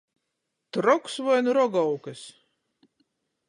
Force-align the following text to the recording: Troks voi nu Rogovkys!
Troks 0.77 1.19
voi 1.27 1.41
nu 1.45 1.51
Rogovkys! 1.59 2.23